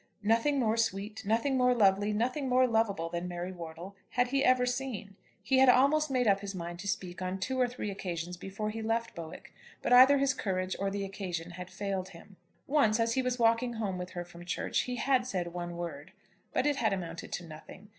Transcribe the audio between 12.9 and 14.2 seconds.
as he was walking home with